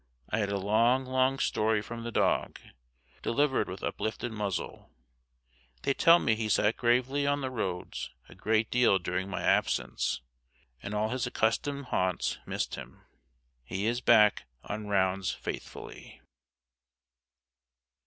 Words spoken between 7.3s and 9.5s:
the roads a great deal during my